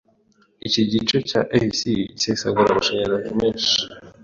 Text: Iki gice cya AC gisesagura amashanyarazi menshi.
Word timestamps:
Iki 0.67 0.81
gice 0.91 1.17
cya 1.29 1.41
AC 1.59 1.79
gisesagura 2.15 2.67
amashanyarazi 2.71 3.31
menshi. 3.39 3.73